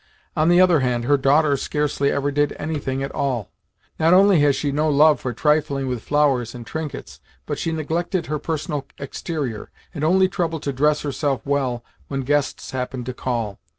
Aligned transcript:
On 0.35 0.49
the 0.49 0.59
other 0.59 0.79
hand, 0.79 1.03
her 1.05 1.15
daughter 1.15 1.55
scarcely 1.55 2.09
ever 2.11 2.31
did 2.31 2.55
anything 2.57 3.03
at 3.03 3.11
all. 3.11 3.51
Not 3.99 4.15
only 4.15 4.39
had 4.39 4.55
she 4.55 4.71
no 4.71 4.89
love 4.89 5.19
for 5.19 5.31
trifling 5.31 5.85
with 5.87 6.01
flowers 6.01 6.55
and 6.55 6.65
trinkets, 6.65 7.19
but 7.45 7.59
she 7.59 7.71
neglected 7.71 8.25
her 8.25 8.39
personal 8.39 8.87
exterior, 8.97 9.69
and 9.93 10.03
only 10.03 10.27
troubled 10.27 10.63
to 10.63 10.73
dress 10.73 11.03
herself 11.03 11.45
well 11.45 11.83
when 12.07 12.21
guests 12.21 12.71
happened 12.71 13.05
to 13.05 13.13
call. 13.13 13.59